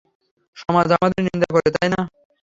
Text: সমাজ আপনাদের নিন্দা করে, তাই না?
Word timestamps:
সমাজ 0.57 0.87
আপনাদের 0.95 1.21
নিন্দা 1.27 1.47
করে, 1.53 1.69
তাই 1.75 1.89
না? 1.93 2.01